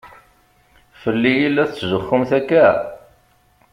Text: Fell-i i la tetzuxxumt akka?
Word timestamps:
Fell-i 1.01 1.33
i 1.45 1.49
la 1.49 1.63
tetzuxxumt 1.69 2.31
akka? 2.39 2.67